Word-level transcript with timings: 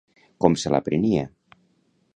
Com 0.45 0.55
se 0.61 0.71
la 0.75 0.81
prenia? 0.89 1.29